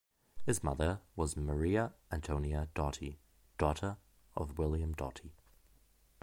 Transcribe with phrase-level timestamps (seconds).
[0.47, 3.19] His mother was Maria Antonia Doughty,
[3.59, 3.97] daughter
[4.35, 5.35] of William Doughty.